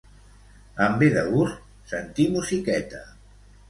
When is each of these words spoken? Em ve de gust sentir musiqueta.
Em 0.85 0.97
ve 1.03 1.11
de 1.19 1.25
gust 1.29 1.93
sentir 1.95 2.29
musiqueta. 2.41 3.09